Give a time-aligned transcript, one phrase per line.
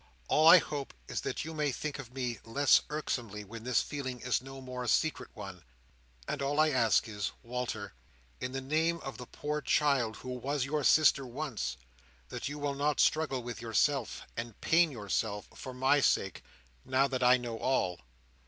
[0.29, 4.19] All I hope is that you may think of me less irksomely when this feeling
[4.19, 5.63] is no more a secret one;
[6.27, 7.93] and all I ask is, Walter,
[8.39, 11.77] in the name of the poor child who was your sister once,
[12.29, 16.43] that you will not struggle with yourself, and pain yourself, for my sake,
[16.83, 17.99] now that I know all!"